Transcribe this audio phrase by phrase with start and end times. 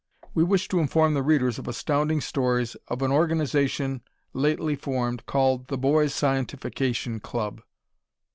[0.33, 4.01] We wish to inform the readers of Astounding Stories of an organization
[4.33, 7.61] lately formed, called The Boys' Scientifiction Club.